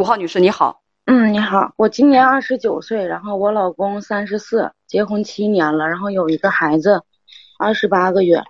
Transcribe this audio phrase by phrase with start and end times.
[0.00, 0.80] 五号女士，你好。
[1.04, 7.02] 嗯，你好，我今年二十九岁，然后我老公三十四，结婚七年了，然后有一个孩子，
[7.58, 8.42] 二十八个月。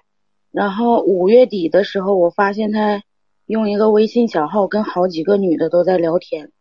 [0.53, 3.03] 然后五月底的时候，我发现他
[3.47, 6.53] 用一个微信小号跟好几个女的都在聊天，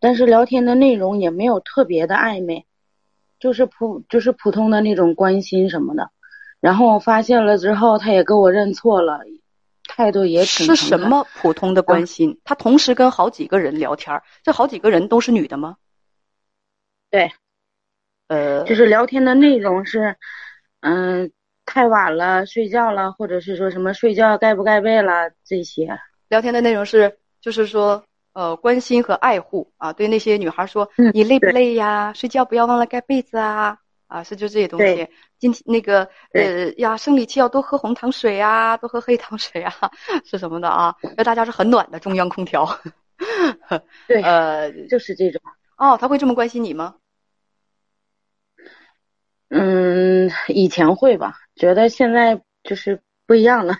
[0.00, 2.66] 但是聊天的内容也没有特别的暧昧，
[3.38, 6.10] 就是普就是普通的那种关心什么的。
[6.58, 9.20] 然后我发现了之后，他也跟我认错了。
[9.96, 12.38] 态度也挺是什么普通的关心？
[12.44, 15.76] 他同时跟好几个人聊天，这好几个人都是女的吗？
[17.10, 17.32] 对，
[18.28, 20.14] 呃，就是聊天的内容是，
[20.80, 21.32] 嗯，
[21.64, 25.98] 太晚了睡觉了，或者是说什么睡觉盖不盖被了这些。
[26.28, 32.12] 聊天的内容是，就是说，呃，关心和爱护啊，对那些女孩说，你累不累呀？
[32.12, 33.78] 睡觉不要忘了盖被子啊。
[34.06, 35.08] 啊，是就这些东西。
[35.38, 39.72] 今天那个呃呀，生理期要多喝红糖水啊，多喝黑糖水啊，
[40.24, 40.94] 是什么的啊？
[41.16, 42.66] 那大家是很暖的中央空调。
[44.06, 45.42] 对， 呃，就是这种。
[45.76, 46.96] 哦，他会这么关心你吗？
[49.48, 53.78] 嗯，以前会吧，觉得现在就是不一样了。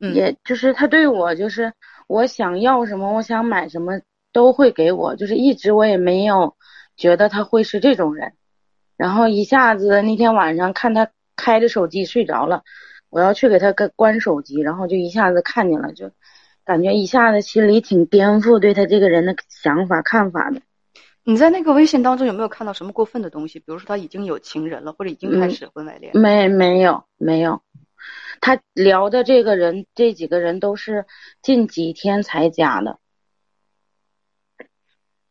[0.00, 1.72] 嗯，也就是他对我，就是
[2.06, 4.00] 我想要什么，我想买什么
[4.32, 6.56] 都会给我，就是一直我也没有
[6.96, 8.34] 觉得他会是这种人。
[8.96, 12.62] 然后一下子那天晚上看他开着手机睡着了，
[13.10, 16.10] 我要去给他关关手机，然后就一下子看见了，就
[16.64, 20.60] 感觉一下子心里挺颠覆对他这个人的想法看法的。
[21.24, 23.58] 你在那个微信当中有没有看到什么过分的东西？
[23.58, 26.16] 比如说他已经有情人了，或者已经开始婚外恋？
[26.16, 27.62] 没没有没有，
[28.40, 31.04] 他聊的这个人这几个人都是
[31.42, 32.98] 近几天才加的。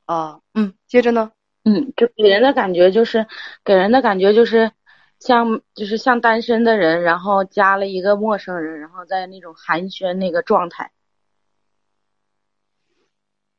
[0.06, 1.32] 啊，嗯，接着呢？
[1.68, 3.26] 嗯，就给人的感觉就是，
[3.64, 4.72] 给人的感觉就是，
[5.20, 10.92] 像就是像单身的人，然后加了一个陌生人，然后在那种寒暄那个状态。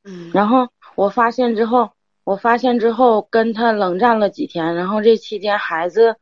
[0.05, 1.91] 嗯，然后我发现之后，
[2.23, 6.15] 我发现之后跟他冷战了几天，然后这期间孩子，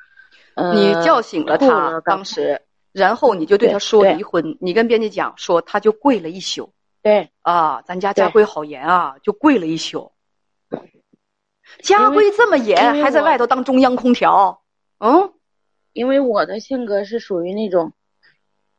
[0.54, 2.62] 呃，你叫醒了他当时，
[2.92, 6.72] 然后你就对他说离婚，你跟编辑讲说他就跪了一宿。
[7.02, 10.13] 对啊，咱家家规好严啊，就跪了一宿。
[11.82, 14.62] 家规这么严，还在外头当中央空调？
[14.98, 15.32] 嗯，
[15.92, 17.92] 因为我的性格是属于那种，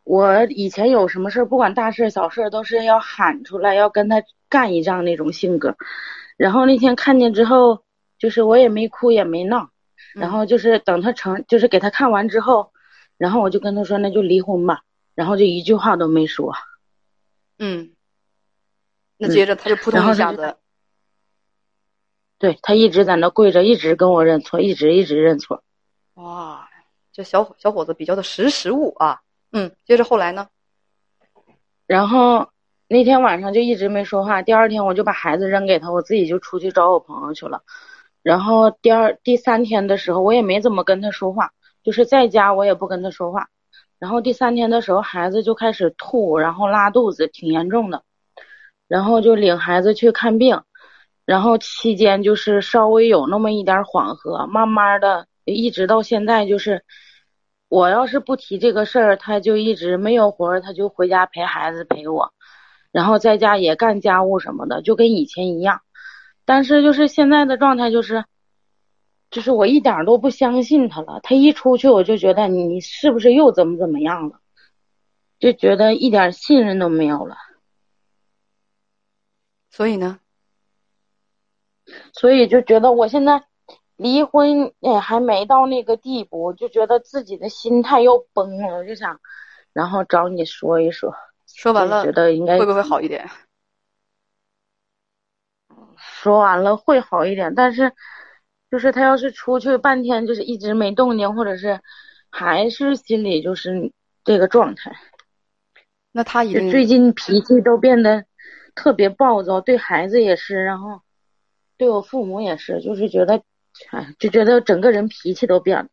[0.03, 5.75] 我以前有什么事儿，不管大事小事，都是要喊出来，要跟他干一仗那种性格。
[6.37, 7.83] 然后那天看见之后，
[8.17, 9.69] 就是我也没哭也没闹，
[10.13, 12.71] 然后就是等他成，就是给他看完之后，
[13.17, 14.81] 然后我就跟他说那就离婚吧，
[15.15, 16.53] 然后就一句话都没说。
[17.57, 17.91] 嗯，
[19.17, 20.57] 那接着他就扑通一下子。
[22.37, 25.63] 对他一直在那跪着，一直跟我认错，一直一直认错。
[26.15, 26.69] 哇，
[27.13, 29.21] 这小伙小伙子比较的识时务啊。
[29.51, 30.47] 嗯，接着后来呢？
[31.87, 32.49] 然后
[32.87, 34.41] 那天晚上就一直没说话。
[34.41, 37.61] 第二天我就把孩子扔给他，我自己就出去找我朋友去了。
[38.21, 41.51] 然后第二、第三天的时候，我也没怎么跟他说话，
[41.83, 43.47] 就是在家我也不跟他说话。
[43.97, 48.03] 然后第三天的时候，孩子就开始吐，然后拉肚子，挺严重的。
[48.87, 50.61] 然后就领孩子去看病。
[51.25, 56.83] 然后期间就是稍微有那么一点缓和，慢慢的一直到现在就是，
[57.67, 62.31] 我要是不提这个事儿，他就一直没有活儿，他就回家陪孩子陪我，
[62.91, 65.81] 然后在家也干家务什么的，就跟以前一样。
[66.45, 68.23] 但是就是现在的状态就是，
[69.31, 71.19] 就是我一点都不相信他了。
[71.23, 74.39] 他一出去我就觉得你是不是又怎么怎么样了，
[75.39, 77.35] 就觉得一点信任都没有了。
[79.71, 80.19] 所以呢？
[82.13, 83.43] 所以就觉得我现在
[83.95, 89.19] 离婚也还没到那个地步，就觉得自己的心态又崩了，我就想，
[89.71, 91.13] 然后找你说一说。
[91.47, 93.29] 说完了，觉得应该会不会好一点？
[95.95, 97.93] 说完了会好一点，但是
[98.69, 101.79] 就是他要是出去半天，就是一直没动静，或者是
[102.29, 103.93] 还是心里就是
[104.25, 104.93] 这个状态。
[106.11, 108.25] 那他也最近脾气都变得
[108.73, 110.99] 特别暴躁，对孩子也是，然后。
[111.77, 113.41] 对我父母也是，就是觉得，
[113.91, 115.89] 哎，就觉得整个人脾气都变了。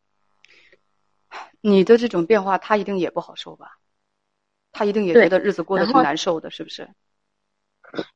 [1.61, 3.77] 你的这种变化，他一定也不好受吧？
[4.71, 6.89] 他一定也觉得日子过得挺难受的，是不是？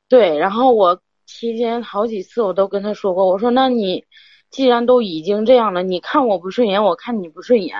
[0.08, 4.04] 对，然后我期间好几次我都跟他说过，我说：“那你
[4.50, 7.76] 既然都已经这样了，你看我不顺眼，我看你不顺眼，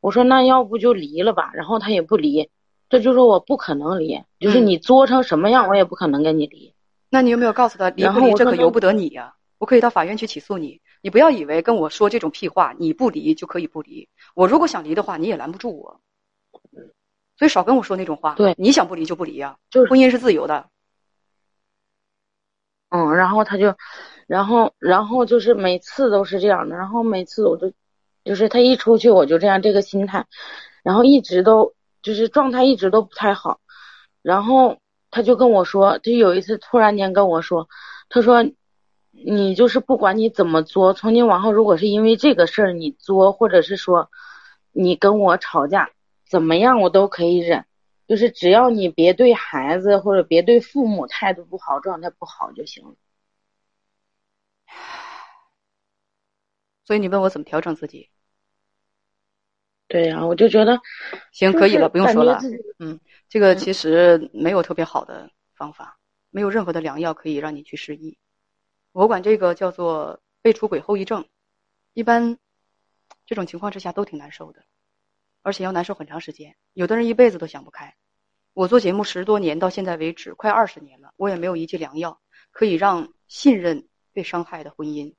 [0.00, 2.50] 我说那要不就离了吧。”然后他也不离，
[2.88, 6.74] 这就是我不可能离，就是你作成什么样，我也不可能跟你离。
[7.08, 9.34] 那你有没有告诉他离不离这可由不得你呀？
[9.58, 10.80] 我可以到法院去起诉你。
[11.00, 14.08] 你不要以为跟我说这种屁话，你不离就可以不离。
[14.34, 16.00] 我如果想离的话，你也拦不住我。
[17.38, 18.34] 所以少跟我说那种话。
[18.34, 19.56] 对，你想不离就不离呀。
[19.70, 20.68] 就是婚姻是自由的。
[22.88, 23.74] 嗯然后他就，
[24.26, 27.72] 然后然后就是每次都是这样的，然后每次我就，
[28.24, 30.24] 就是他一出去我就这样这个心态，
[30.82, 33.60] 然后一直都就是状态一直都不太好，
[34.22, 34.78] 然后
[35.16, 37.70] 他就跟我说，他有一次突然间跟我说，
[38.10, 38.44] 他说，
[39.12, 44.10] 你就是不管你怎么作，从今往后如果是因为这个事儿你作，或者是说
[44.72, 45.88] 你跟我吵架，
[46.28, 47.64] 怎么样我都可以忍。
[48.06, 52.94] 就是只要你别对孩子或者别对父母态度不好、状态不好就行了。
[56.84, 58.10] 所以你问我怎么调整自己？
[59.88, 60.80] 对呀，我就觉得
[61.32, 62.40] 行，可以了，不用说了。
[62.78, 62.98] 嗯，
[63.28, 65.98] 这个其实没有特别好的方法，
[66.30, 68.18] 没有任何的良药可以让你去失忆。
[68.92, 71.26] 我管这个叫做被出轨后遗症。
[71.92, 72.38] 一般
[73.24, 74.64] 这种情况之下都挺难受的。
[75.42, 77.94] 而且要难受很长时间，有的人一辈子都想不开。
[78.52, 85.14] 我做节目十多年，到现在为止快二十年了，我也没有一剂良药可以让信任被伤害的婚姻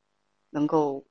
[0.49, 1.05] 能够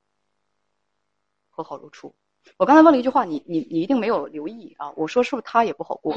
[1.49, 2.15] 和好如初。
[2.55, 4.91] 我刚才问了一句话，你你你一定没有留意啊？
[4.95, 6.15] 我说是不是他也不好过？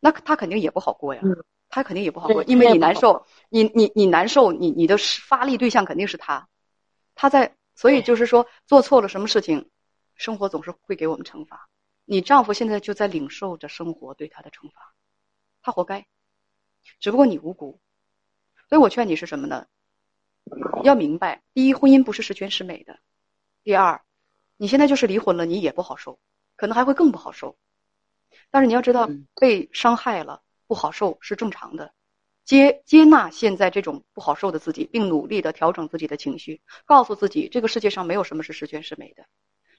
[0.00, 1.22] 那他肯定也不好过呀，
[1.68, 6.48] 他肯定也不好过，因为你难受，你你你难受，你你的发力对象肯定是他，
[7.14, 9.70] 他在，所以就是说做错了什么事情，
[10.16, 11.68] 生活总是会给我们惩罚。
[12.04, 14.92] 你丈夫现在就在领受着生活对他的惩罚，
[15.62, 16.04] 他活该，
[16.98, 17.78] 只不过你无辜，
[18.68, 19.66] 所以我劝你是什么呢？
[20.82, 22.94] 要明白，第一，婚姻不是十全十美的；
[23.62, 24.02] 第二，
[24.62, 26.20] 你现在就是离婚了，你也不好受，
[26.54, 27.56] 可能还会更不好受。
[28.48, 31.92] 但是你要知道，被伤害了不好受是正常的，
[32.44, 39.24] 接接纳现在这种不好受的自己，并努力的调整自己的情绪，告诉自己，这个世界上没有什么是十全十美的，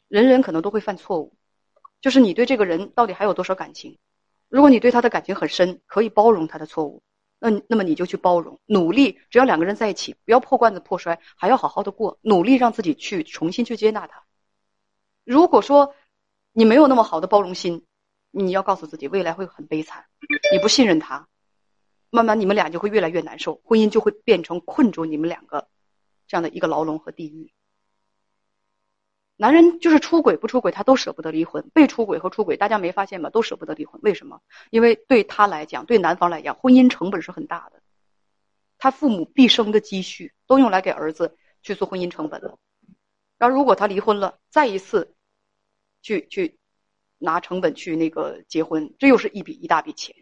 [0.09, 1.33] 人人可能都会犯错误。
[2.01, 3.97] 就是你对这个人到底还有多少感情？
[4.49, 7.01] 如果你对他的感情很深，可以包容他的错误，
[7.39, 9.17] 那那么你就去包容，努力。
[9.29, 14.25] 只要两个人在一起，不要破罐子破摔，还要好好的过，努力让自己去重新去接纳他。
[15.23, 15.95] 如果说
[16.51, 17.85] 你没有那么好的包容心，
[18.31, 20.05] 你要告诉自己未来会很悲惨。
[20.51, 21.27] 你不信任他，
[22.09, 25.67] 慢慢你们俩就会越来越难受，婚姻就会变成困住你们两个
[26.27, 27.53] 这样的一个牢笼和地狱。
[29.35, 33.29] 男人就是出轨不出轨，他都舍不得离婚；被出轨和出轨，大家没发现吗？
[33.29, 33.99] 都舍不得离婚。
[34.03, 34.41] 为什么？
[34.69, 37.81] 因为对他来讲，对男方来讲，婚姻成本是很大的。
[38.77, 42.57] 他父母毕生的积蓄都用来给儿子去做婚姻成本了。
[43.37, 45.13] 然后如果他离婚了，再一次
[46.01, 46.57] 去去
[47.17, 50.15] 拿成本去那个结婚，这又是一笔一大笔钱。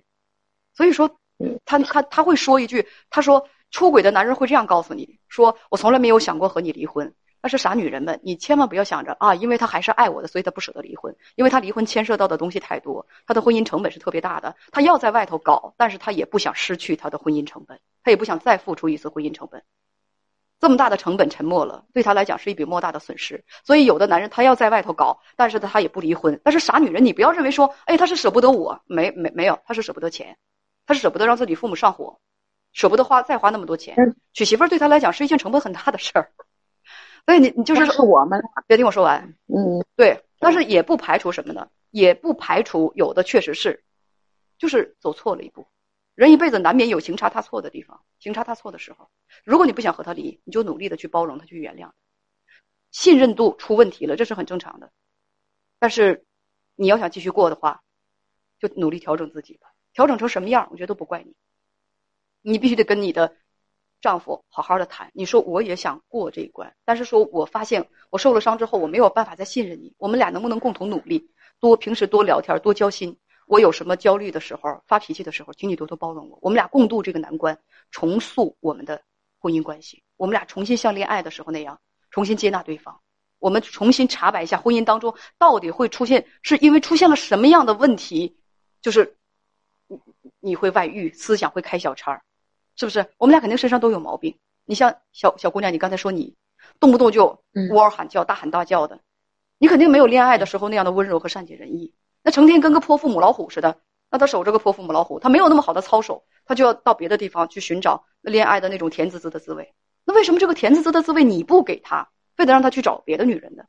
[0.73, 1.17] 所以说，
[1.65, 7.13] 他他他会说一句：“他说出轨的男人会这样告诉你说，我从来没有想过和你离婚。”
[7.43, 11.15] 那是傻女人们，你千万不要想着啊，因为他还是爱我的，所以他不舍得离婚。
[11.33, 14.55] 因为他离婚牵涉到的东西太多，他的婚姻成本是特别大的。
[14.71, 19.63] 他要在外头搞，但是他也不想失去他的婚姻成本，他也不想再付出一次婚姻成本。
[20.61, 23.43] 这么大的成本沉没了，对他来讲是一笔莫大的损失。
[23.65, 26.39] 所以有的男人他要在外头搞，但是他也不离婚。
[26.43, 30.37] 但是傻女人，你不要认为说，哎，他是舍不得我，没没没有，他是舍不得钱，
[30.85, 32.19] 他是舍不得让自己父母上火，
[32.71, 33.95] 舍不得花再花那么多钱。
[34.33, 36.31] 娶媳妇儿对他来讲是一件成本很大的事儿。
[37.25, 39.35] 所以你你就是是我们，别听我说完。
[39.47, 41.67] 嗯，对，但是也不排除什么呢？
[41.89, 43.83] 也不排除有的确实是，
[44.59, 45.65] 就是走错了一步。
[46.15, 49.09] 人一辈子难免有行差踏错的地方，行差踏错的时候，
[49.43, 51.93] 如果你不想和他离，你就努力的去包容他，去原谅他。
[52.91, 54.91] 信任度出问题了，这是很正常的。
[55.79, 56.25] 但是
[56.75, 57.81] 你要想继续过的话，
[58.59, 59.73] 就努力调整自己吧。
[59.93, 61.35] 调整成什么样，我觉得都不怪你。
[62.41, 63.35] 你必须得跟你的。
[64.01, 69.93] 丈夫好好的谈，你说我也想过这一关，但是说我发现我受了伤之后，我没有办法再信任你。
[69.99, 73.19] 我们俩能不能共同努力，多平时多聊天，多交心？
[73.51, 76.39] 我有什么焦虑的时候、发脾气的时候，请你多多包容我。
[76.41, 77.59] 我们俩共度这个难关，
[77.91, 79.01] 重塑我们的
[79.39, 80.01] 婚姻关系。
[80.15, 81.77] 我们俩重新像恋爱的时候那样，
[82.11, 83.01] 重新接纳对方。
[83.39, 88.37] 我们重新查摆一下婚姻当中到底会出现是因为出现了什么样的问题，
[88.81, 89.17] 就是
[89.87, 89.99] 你
[90.39, 92.23] 你会外遇，思想会开小差。
[92.77, 94.37] 是不是我们俩肯定身上都有毛病？
[94.63, 96.37] 你像小小姑娘，你刚才说你
[96.79, 99.01] 动不动就呜嗷喊叫、大喊大叫的，
[99.57, 101.93] 你肯定没有恋爱的时候那样的温柔和善解人意。
[102.23, 109.73] 那成天跟个泼妇母老虎似的，那他守着个泼妇母老虎，他没有那么好的操守，他就要到别的地方去寻找恋爱的那种甜滋滋的滋味。
[110.05, 113.63] 那为什么这个甜滋滋的滋味你不给他，非得让他去找别的女人呢？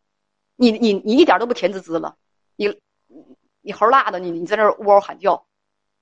[0.56, 2.16] 你你你一点都不甜滋滋了，
[2.56, 2.78] 你
[3.60, 5.46] 你猴辣的，你你在那嗷嗷喊叫。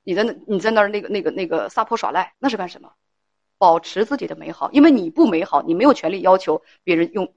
[0.03, 2.91] 你在那，你在那儿那个那个那个撒泼耍赖，那是干什么？
[3.59, 7.35] 保持自己的美好，因为你不美好，你没有权利要求别人用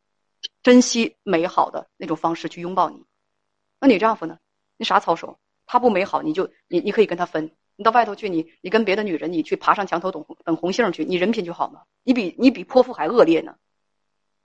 [0.64, 3.04] 珍惜美好的那种方式去拥抱你。
[3.82, 4.38] 那你丈夫呢？
[4.78, 5.40] 你啥操守？
[5.66, 11.84] 他不美好，你就你你可以跟他分，你到外头去，你你跟别的女人，你去爬上墙头等等红杏去，你人品就好吗？
[12.04, 13.56] 你比你比泼妇还恶劣呢，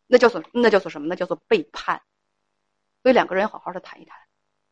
[0.06, 1.08] 那叫做那叫做什么？
[1.08, 2.02] 那叫做背叛。
[3.02, 4.18] 所以两个人好好的谈一谈，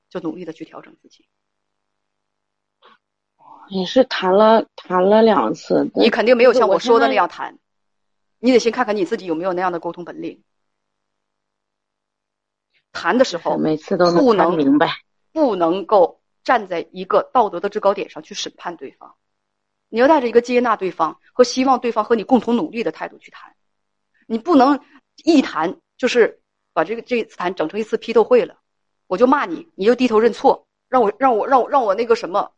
[0.08, 1.28] 就努力的去调整自己。
[3.68, 7.58] 也是谈了谈了两次，你肯定没有像我说的那样谈，
[8.38, 10.44] 你得先看看你自己有没有那样的沟通本领。
[12.92, 15.02] 谈的时候，每次都不能明白，
[15.36, 19.14] 不能够站在一个道德的制高点上去审判对方，
[19.90, 23.54] 你要带着一个接纳对方和希望对方和你共同努力的态度去谈，
[24.26, 24.80] 你不能
[25.24, 26.40] 一谈就是
[26.72, 28.56] 把这个这一次谈整成一次批斗会了，
[29.08, 32.50] 我就骂你，你就低头认错，让我让我让我让我那个什么。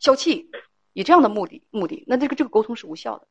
[0.00, 0.50] 消气，
[0.94, 3.28] 以这样的目的目的，那这个这个沟通是无效的。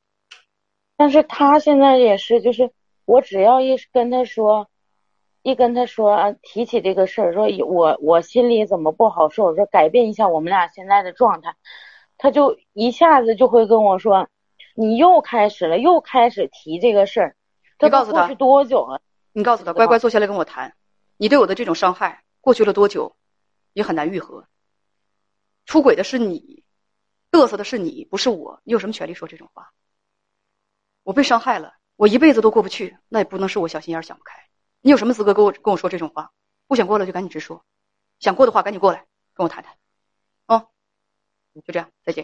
[0.96, 2.72] 但是他现在也是，就是
[3.06, 4.70] 我只要一跟他说，
[5.44, 11.56] 一跟他说啊，提起这个事儿，说我我心里怎么不好受，说改变一下我们俩现在的状态，
[12.18, 14.30] 他就一下子就会跟我说，
[14.74, 17.36] 你又开始了，又开始提这个事儿。
[17.78, 19.02] 你告诉他过去多久了？
[19.34, 20.74] 你告诉他，乖乖坐下来跟我谈，
[21.18, 23.18] 你对我的这种伤害过去了多久，
[23.74, 24.48] 也很难愈合。
[25.66, 26.64] 出轨的是你，
[27.32, 28.62] 嘚瑟的是你，不是我。
[28.64, 29.74] 你有什么权利说这种话？
[31.04, 34.40] 我被伤害了，我一辈子都过不去，那也不能是我小心眼想不开。
[34.86, 36.32] 你有什么资格跟我跟我说这种话？
[36.68, 37.64] 不想过了就赶紧直说，
[38.20, 39.78] 想过的话赶紧过来跟我谈谈。
[40.46, 40.68] 哦，
[41.56, 42.22] 就这样，再见。